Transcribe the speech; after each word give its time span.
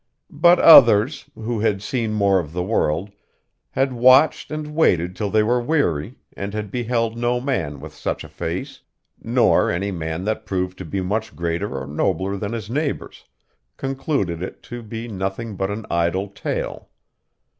But 0.33 0.57
others, 0.57 1.29
who 1.35 1.59
had 1.59 1.83
seen 1.83 2.11
more 2.11 2.39
of 2.39 2.53
the 2.53 2.63
world, 2.63 3.11
had 3.69 3.93
watched 3.93 4.49
and 4.49 4.73
waited 4.73 5.15
till 5.15 5.29
they 5.29 5.43
were 5.43 5.61
weary, 5.61 6.15
and 6.35 6.55
had 6.55 6.71
beheld 6.71 7.15
no 7.15 7.39
man 7.39 7.79
with 7.79 7.93
such 7.93 8.23
a 8.23 8.27
face, 8.27 8.81
nor 9.21 9.69
any 9.69 9.91
man 9.91 10.23
that 10.23 10.47
proved 10.47 10.79
to 10.79 10.85
be 10.85 11.01
much 11.01 11.35
greater 11.35 11.77
or 11.77 11.85
nobler 11.85 12.35
than 12.35 12.53
his 12.53 12.67
neighbors, 12.67 13.25
concluded 13.77 14.41
it 14.41 14.63
to 14.63 14.81
be 14.81 15.07
nothing 15.07 15.55
but 15.55 15.69
an 15.69 15.85
idle 15.91 16.29
tale. 16.29 16.89